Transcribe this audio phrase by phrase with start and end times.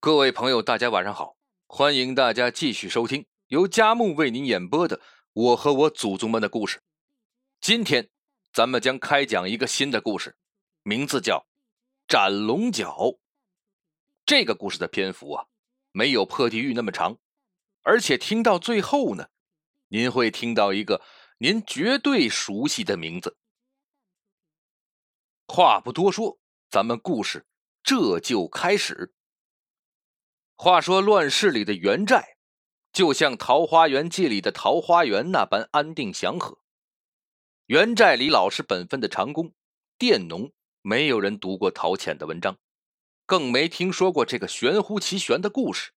[0.00, 1.36] 各位朋友，大家晚上好！
[1.66, 4.98] 欢迎大家继续收听由佳木为您演播的
[5.32, 6.78] 《我和我祖宗们的故事》。
[7.60, 8.08] 今天
[8.52, 10.36] 咱们将开讲一个新的故事，
[10.84, 11.38] 名字叫
[12.06, 12.94] 《斩龙角》。
[14.24, 15.46] 这个故事的篇幅啊，
[15.90, 17.18] 没有破地狱那么长，
[17.82, 19.30] 而且听到最后呢，
[19.88, 21.02] 您会听到一个
[21.38, 23.36] 您绝对熟悉的名字。
[25.48, 26.38] 话不多说，
[26.70, 27.48] 咱们故事
[27.82, 29.12] 这就开始。
[30.60, 32.36] 话说乱世里的元寨，
[32.92, 36.58] 就像《桃花源记》里的桃花源那般安定祥和。
[37.66, 39.54] 元寨里老实本分的长工、
[39.96, 40.50] 佃农，
[40.82, 42.58] 没有人读过陶潜的文章，
[43.24, 45.92] 更没听说过这个玄乎其玄的故事。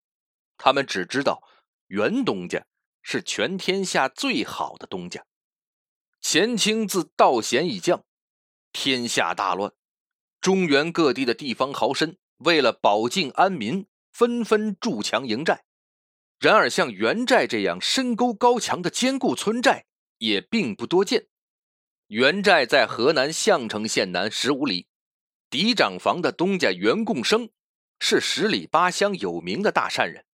[0.59, 1.41] 他们只知道
[1.87, 2.63] 元东家
[3.01, 5.25] 是全天下最好的东家。
[6.21, 8.05] 前清自道贤一将，
[8.71, 9.73] 天下大乱，
[10.39, 13.87] 中原各地的地方豪绅为了保境安民。
[14.11, 15.63] 纷纷筑墙营寨，
[16.39, 19.85] 然而像元寨这样深沟高墙的坚固村寨
[20.17, 21.27] 也并不多见。
[22.07, 24.87] 元寨在河南项城县南十五里，
[25.49, 27.49] 嫡长房的东家袁共生
[27.99, 30.25] 是十里八乡有名的大善人。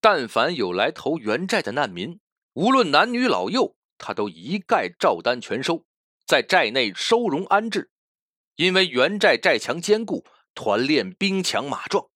[0.00, 2.20] 但凡有来投元寨的难民，
[2.54, 5.84] 无论男女老幼，他都一概照单全收，
[6.26, 7.90] 在寨内收容安置。
[8.56, 12.08] 因为元寨寨墙坚固，团练兵强马壮。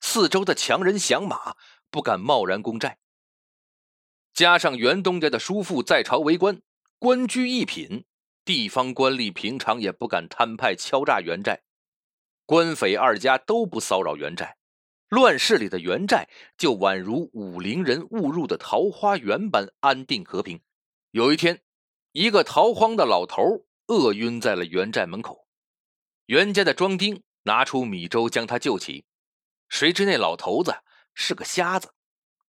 [0.00, 1.56] 四周的强人响马，
[1.90, 2.98] 不敢贸然攻寨。
[4.32, 6.60] 加上袁东家的叔父在朝为官，
[6.98, 8.04] 官居一品，
[8.44, 11.62] 地方官吏平常也不敢摊派敲诈袁寨。
[12.46, 14.56] 官匪二家都不骚扰袁寨，
[15.08, 20.60] 乱世里的袁寨就宛如武陵人误入的桃花源般安定和平。
[21.10, 21.60] 有一天，
[22.12, 25.46] 一个逃荒的老头饿晕在了袁寨门口，
[26.26, 29.04] 袁家的庄丁拿出米粥将他救起。
[29.68, 30.78] 谁知那老头子
[31.14, 31.92] 是个瞎子，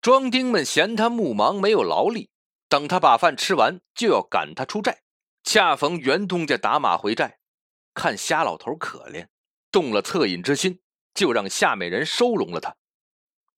[0.01, 2.29] 庄丁们嫌他木忙没有劳力，
[2.67, 5.01] 等他把饭吃完就要赶他出寨。
[5.43, 7.39] 恰逢袁东家打马回寨，
[7.93, 9.27] 看瞎老头可怜，
[9.71, 10.81] 动了恻隐之心，
[11.13, 12.75] 就让夏美人收容了他。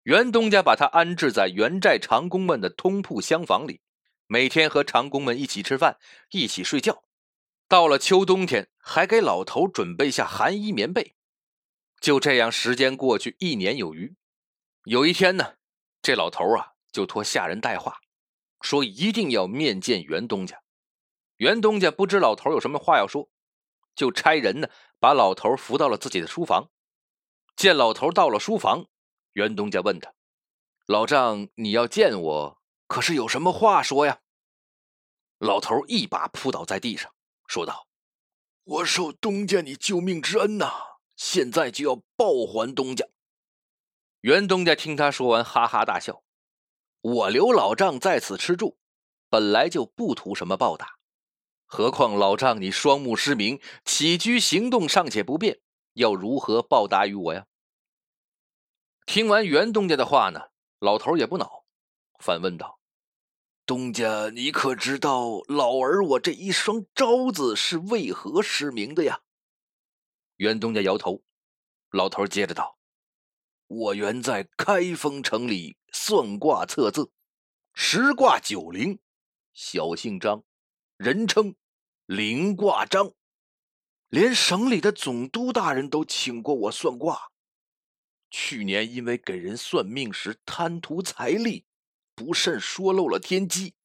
[0.03, 3.81] 袁东家把他安置在袁寨长工们的通铺厢房里，
[4.27, 5.97] 每天和长工们一起吃饭，
[6.31, 7.03] 一起睡觉。
[7.67, 11.15] 到了秋冬天，还给老头准备下寒衣棉被。
[12.01, 14.15] 就这样，时间过去一年有余。
[14.85, 15.53] 有一天呢，
[16.01, 17.99] 这老头啊就托下人带话，
[18.59, 20.63] 说一定要面见袁东家。
[21.37, 23.29] 袁东家不知老头有什么话要说，
[23.95, 24.69] 就差人呢
[24.99, 26.71] 把老头扶到了自己的书房。
[27.55, 28.87] 见老头到了书房，
[29.33, 30.11] 袁东家问他
[30.87, 34.21] ：“老丈，你要见我，可是有什么话说呀？”
[35.37, 37.13] 老头一把扑倒在地上，
[37.45, 37.87] 说道
[38.63, 40.71] ：“我受东家你救命之恩呐！”
[41.23, 43.05] 现在就要报还东家。
[44.21, 46.23] 袁东家听他说完，哈哈大笑
[47.01, 48.79] ：“我刘老丈在此吃住，
[49.29, 50.97] 本来就不图什么报答，
[51.67, 55.61] 何况老丈你双目失明，起居行动尚且不便，
[55.93, 57.45] 要如何报答于我呀？”
[59.05, 60.47] 听完袁东家的话呢，
[60.79, 61.65] 老头也不恼，
[62.17, 62.79] 反问道
[63.67, 69.21] ：“东家，你可知道老儿我这一双招子是为何失明的呀？”
[70.41, 71.21] 袁东家摇头，
[71.91, 72.79] 老头接着道
[73.69, 77.11] ：“我原在开封城里算卦测字，
[77.75, 78.99] 十卦九灵，
[79.53, 80.43] 小姓张，
[80.97, 81.53] 人称
[82.07, 83.13] 灵卦张，
[84.09, 87.29] 连省里的总督大人都请过我算卦。
[88.31, 91.67] 去年因为给人算命时贪图财力，
[92.15, 93.75] 不慎说漏了天机，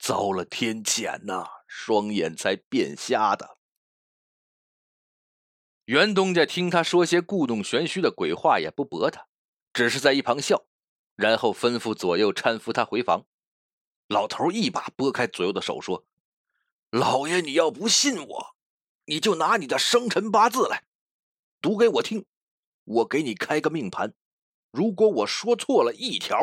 [0.00, 3.58] 遭了天谴呐，双眼才变瞎的。”
[5.92, 9.26] 袁东家听他说些故弄玄虚的鬼话，也不驳他，
[9.74, 10.64] 只是在一旁笑，
[11.16, 13.26] 然后吩咐左右搀扶他回房。
[14.08, 16.06] 老头一把拨开左右的手，说
[16.88, 18.56] ：“老爷，你要不信我，
[19.04, 20.84] 你就拿你的生辰八字来，
[21.60, 22.24] 读给我听，
[22.84, 24.14] 我给你开个命盘。
[24.70, 26.38] 如果我说错了一条，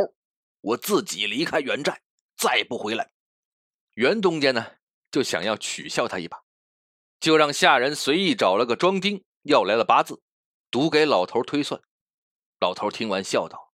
[0.62, 2.04] 我自己离开元寨，
[2.38, 3.10] 再不回来。”
[3.98, 4.74] 袁东家呢，
[5.10, 6.44] 就想要取笑他一把，
[7.19, 9.24] 就让下人随意找了个庄丁。
[9.44, 10.22] 要来了八字，
[10.70, 11.82] 读给老头推算。
[12.60, 13.72] 老头听完笑道：“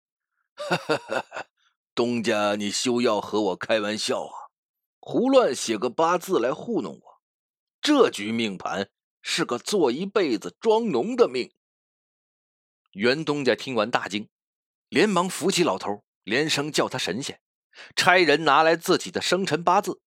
[0.55, 1.45] 哈哈哈，
[1.95, 4.51] 东家，你休要和我开玩笑啊！
[4.99, 7.21] 胡乱写个八字来糊弄我，
[7.81, 8.89] 这局命盘
[9.21, 11.53] 是个做一辈子庄农的命。”
[12.91, 14.29] 袁东家听完大惊，
[14.89, 17.41] 连忙扶起老头，连声叫他神仙，
[17.95, 20.01] 差人拿来自己的生辰八字。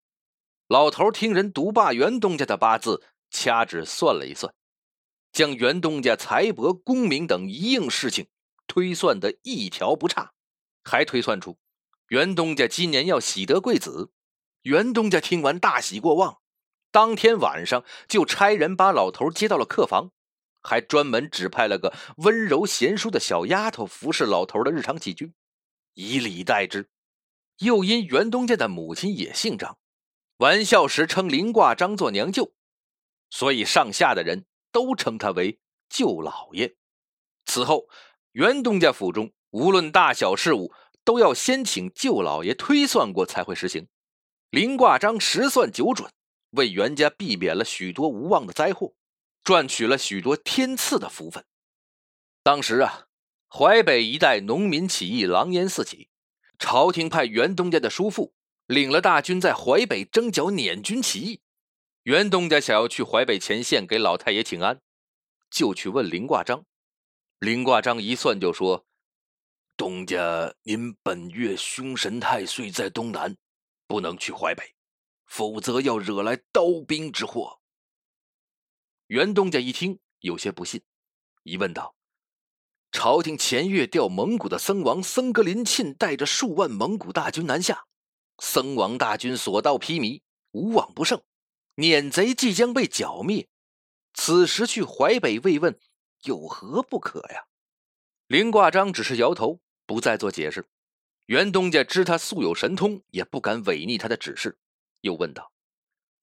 [0.68, 4.54] 老头听人读罢袁东家的八字，掐指算了一算。
[5.36, 8.28] 将袁东家财帛、功名等一应事情，
[8.66, 10.32] 推算的一条不差，
[10.82, 11.58] 还推算出
[12.08, 14.10] 袁东家今年要喜得贵子。
[14.62, 16.38] 袁东家听完大喜过望，
[16.90, 20.10] 当天晚上就差人把老头接到了客房，
[20.62, 25.34] 还专门指派了个温柔贤淑的小丫头服侍老头的日常起居，
[25.92, 26.88] 以礼待之。
[27.58, 29.76] 又因袁东家的母亲也姓张，
[30.38, 32.54] 玩笑时称林挂张做娘舅，
[33.28, 34.46] 所以上下的人
[34.76, 35.58] 都称他为
[35.88, 36.76] 舅老爷。
[37.46, 37.88] 此后，
[38.32, 40.70] 袁东家府中无论大小事务，
[41.02, 43.88] 都要先请舅老爷推算过才会实行。
[44.50, 46.12] 林挂章十算九准，
[46.50, 48.92] 为袁家避免了许多无望的灾祸，
[49.42, 51.46] 赚取了许多天赐的福分。
[52.42, 53.06] 当时啊，
[53.48, 56.10] 淮北一带农民起义狼烟四起。
[56.58, 58.34] 朝廷派袁东家的叔父
[58.66, 61.40] 领了大军在淮北征剿捻军起义。
[62.06, 64.80] 袁东家想要去淮北前线给老太爷请安，
[65.50, 66.64] 就去问林挂章。
[67.40, 68.86] 林挂章一算就说
[69.76, 73.36] ：“东家，您本月凶神太岁在东南，
[73.88, 74.76] 不能去淮北，
[75.24, 77.58] 否则要惹来刀兵之祸。”
[79.08, 80.80] 袁东家一听，有些不信，
[81.42, 81.96] 疑问道。
[82.92, 87.88] 朝廷前月调蒙古的僧王僧格林沁带着数万蒙古大军南下，
[88.38, 90.22] 僧王大军所到披靡，
[90.52, 91.20] 无往不胜，
[91.76, 93.48] 撵贼即将被剿灭。
[94.12, 95.78] 此时去淮北慰问，
[96.24, 97.46] 有何不可呀？
[98.26, 100.66] 林挂章只是摇头，不再做解释。
[101.26, 104.58] 袁东家知他素有神通，也不敢违逆他的指示，
[105.00, 105.52] 又问道：“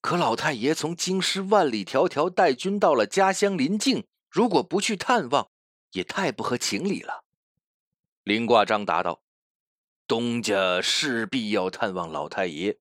[0.02, 5.50] 可老太爷从京师万里迢迢带军到了家乡临境，如果不去探望？”
[5.92, 7.24] 也太不合情理了。
[8.24, 9.22] 林挂章答道
[10.08, 12.80] ：“东家势必要探望老太爷，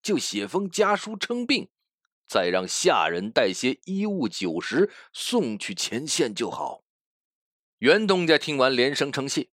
[0.00, 1.68] 就写封家书称病，
[2.28, 6.82] 再让下人带些衣物酒食送去前线就好。”
[7.78, 9.48] 袁东家听完连声称谢。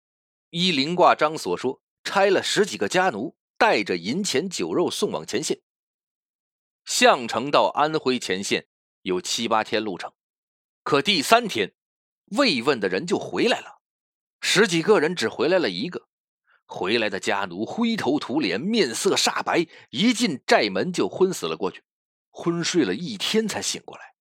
[0.49, 5.61] 依林挂章所说，差了十几个家奴，带着银钱酒肉送往前线。
[6.85, 8.67] 项城到安徽前线
[9.01, 10.13] 有七八天路程，
[10.83, 11.73] 可第三天。
[12.31, 13.79] 慰问的人就回来了，
[14.41, 16.07] 十几个人只回来了一个。
[16.65, 21.81] 回来的家奴灰头土脸，面色煞白，一进寨门就昏死了过去，
[22.37, 24.13] 昏睡了一天才醒过来。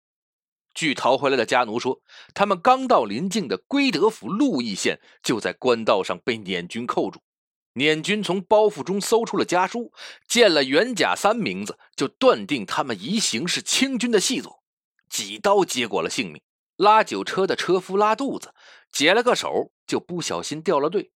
[0.73, 2.01] 据逃回来的家奴说，
[2.33, 7.21] 他们刚到临近的归德府鹿邑县，就在官道上被捻军扣住。
[7.75, 9.93] 捻军从包袱中搜出了家书，
[10.27, 14.63] 见了袁甲三名字，就断定他们移行是清军的细作，
[15.11, 16.41] 几刀结果了性命。
[16.77, 18.55] 拉酒车的车夫拉肚子，
[18.91, 21.13] 解了个手，就不小心掉了队。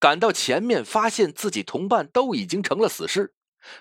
[0.00, 3.34] 赶到前面，发现自己同伴都已经成了死尸，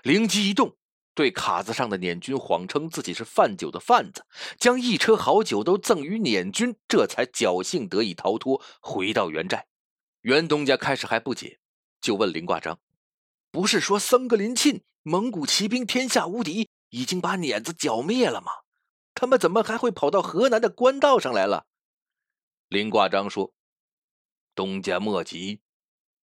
[0.03, 0.77] 灵机一动，
[1.15, 4.25] 对卡子上的捻军谎称自己是贩酒的贩子，
[4.59, 9.65] 将一车好酒都赠与捻军，这才侥幸得以逃脱，回到原寨。
[10.21, 11.57] 袁东家开始还不解，
[12.01, 12.77] 就问林挂章
[13.49, 18.51] ：“不是说僧格林沁蒙古骑兵天下无敌，已经把捻子剿灭了吗？”
[19.15, 21.65] 他们怎么还会跑到河南的官道上来了？
[22.67, 23.53] 林挂章说
[24.53, 25.61] ：“东家莫急，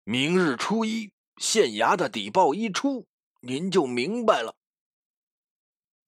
[0.04, 3.06] 明日初一县衙的底报一出，
[3.40, 4.54] 您就明白了。”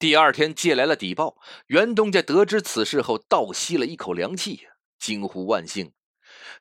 [0.04, 4.68] 第二天借来了底报，袁东家得知此事后，倒吸了一口凉气，
[4.98, 5.94] 惊呼万幸！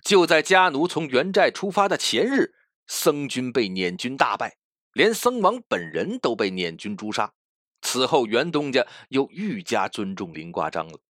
[0.02, 2.56] 就在家奴从袁寨出发的前日，
[2.88, 4.60] 僧军被捻军大败，
[4.94, 7.34] 连僧王本人都被捻军诛杀。
[7.82, 11.02] 此后，袁东家又愈加尊重林挂章了。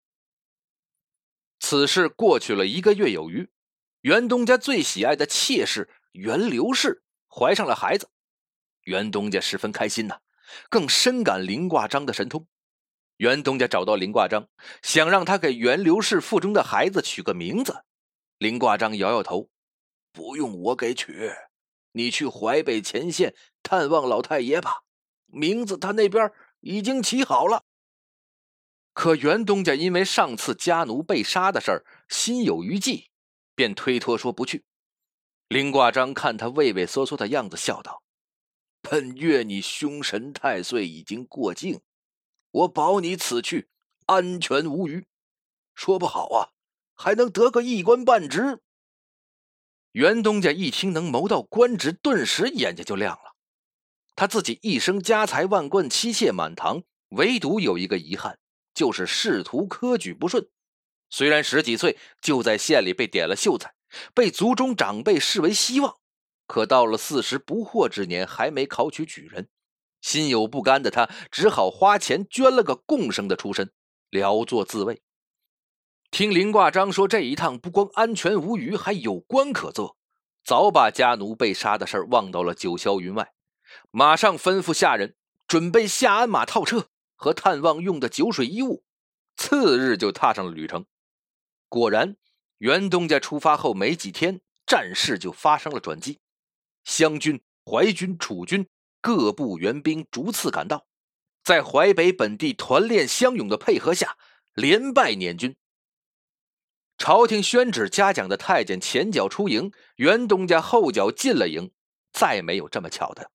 [1.59, 3.47] 此事过去了一个月有余，
[4.01, 8.09] 袁东家最喜爱的妾室袁刘氏怀上了孩子，
[8.85, 10.17] 袁东家十分开心呐，
[10.69, 12.47] 更深感林挂章的神通。
[13.17, 14.47] 袁东家找到林挂章，
[14.81, 17.83] 想让他给袁刘氏腹中的孩子取个名字。
[18.37, 19.49] 林挂章摇摇头，
[20.11, 21.31] 不用我给取，
[21.91, 24.81] 你去淮北前线探望老太爷吧，
[25.27, 26.31] 名字他那边。
[26.65, 27.65] 已经起好了，
[28.93, 33.09] 可袁东家因为上次家奴被杀的事儿心有余悸，
[33.53, 34.63] 便推脱说不去。
[35.49, 38.01] 林挂章看他畏畏缩缩的样子，笑道
[38.83, 41.79] ：“本月你凶神太岁已经过境，
[42.51, 43.69] 我保你此去
[44.07, 45.05] 安全无虞，
[45.73, 46.51] 说不好啊，
[46.93, 48.59] 还能得个一官半职。”
[49.93, 53.35] 袁东家一听能谋到官职，顿时眼睛就亮了。
[54.15, 58.37] 他自己一生家财万贯，妻妾满堂，唯独有一个遗憾，
[58.73, 60.49] 就是仕途科举不顺。
[61.09, 63.73] 虽然十几岁就在县里被点了秀才，
[64.13, 65.97] 被族中长辈视为希望，
[66.45, 69.49] 可到了四十不惑之年，还没考取举人，
[70.01, 73.71] 心有不甘的他只好花钱捐了个贡生的出身，
[74.09, 75.01] 聊作自慰。
[76.11, 79.97] 听林挂章说，这一趟不光安全无虞，还有官可做，
[80.43, 83.33] 早把家奴被杀的事儿忘到了九霄云外，
[83.89, 85.15] 马上吩咐下人
[85.47, 88.83] 准备下鞍马套车和探望用的酒水衣物，
[89.35, 90.85] 次日就踏上了旅程。
[91.67, 92.17] 果然，
[92.59, 96.19] 袁东家出发后没几天，战事就发生了转机，
[96.83, 98.67] 湘军、淮军、楚军
[99.01, 100.87] 各部援兵逐次赶到，
[101.43, 104.17] 在淮北本地团练乡勇的配合下，
[104.53, 105.55] 连败捻军。
[106.97, 111.71] 朝廷宣旨嘉奖的太监前脚出营，袁东家后脚进了营，
[112.11, 113.31] 再没有这么巧的。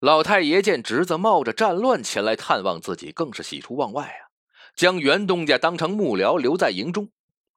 [0.00, 4.34] 老太爷见侄子冒着战乱前来探望自己，更是喜出望外啊！
[4.74, 7.10] 将袁东家当成幕僚留在营中，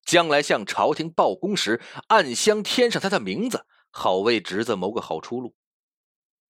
[0.06, 5.56] 将来向朝廷报功时，暗箱添上他的名字，好为侄子谋个好出路。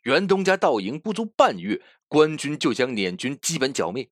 [0.03, 4.09] 袁东家到营不足半月，官军就将捻军基本剿灭。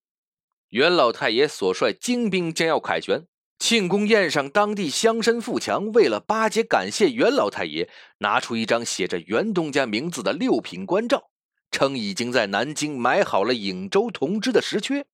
[0.70, 3.28] 袁老太爷所率精兵将要凯旋，
[3.60, 7.88] 庆功宴上，当地乡绅富强为了巴结感谢袁老太爷，
[8.20, 11.30] 拿出一张写着袁东家名字的六品官照，
[11.70, 15.06] 称已经在南京买好了颍州同知的实缺。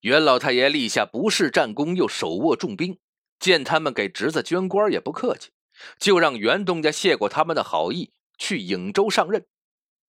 [0.00, 2.98] 袁老太爷立下不世战功，又手握重兵，
[3.38, 5.50] 见他们给侄子捐官也不客气，
[5.98, 9.46] 就让袁东家谢过他们的好意，去颍州上任。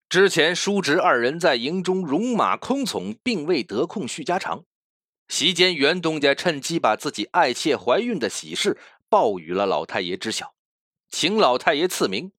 [0.09, 4.65] 之前叔侄二人在营中戎马空从，并未得空叙家常。
[5.27, 10.55] 席间，袁东家趁机把自己爱妾怀孕的喜事报与了老太爷知晓，
[11.07, 12.31] 请老太爷赐名。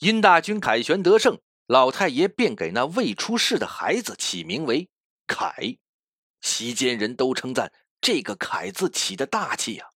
[0.00, 4.88] 因大军凯旋得胜，老太爷便给那未出世的孩子起名为
[5.28, 5.76] 凯。
[6.40, 9.90] 席间人都称赞这个“凯”字起的大气呀。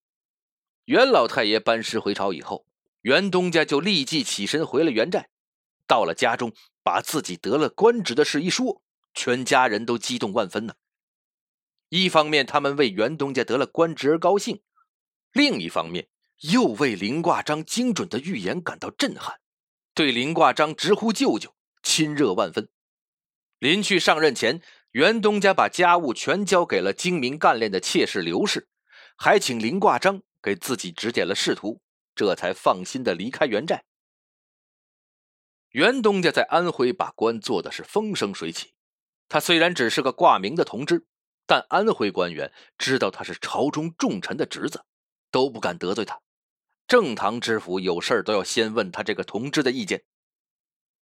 [0.86, 2.66] 袁老太爷班师回朝以后，
[3.02, 5.28] 袁东家就立即起身回了袁寨。
[5.86, 6.52] 到了家中，
[6.82, 8.82] 把自己得了官职的事一说，
[9.14, 10.74] 全家人都激动万分呢。
[11.90, 14.58] 一方面，他们为袁东家得了官职而高兴；
[15.32, 16.08] 另一方面，
[16.40, 19.40] 又为林挂章精准的预言感到震撼，
[19.94, 22.68] 对林挂章直呼舅舅，亲热万分。
[23.58, 24.60] 临去上任前，
[24.98, 28.66] 袁东家把家务全交给了精明干练的妾室刘氏，
[29.16, 31.80] 还请林挂章给自己指点了仕途，
[32.16, 33.84] 这才放心的离开袁寨。
[35.68, 38.72] 袁东家在安徽把官做的是风生水起，
[39.28, 41.06] 他虽然只是个挂名的同知。
[41.46, 44.84] 但安徽官员知道他是朝中重臣的侄子，
[45.30, 46.20] 都不敢得罪他。
[46.88, 50.02] 正堂知府有事都要先问他这个同知的意见。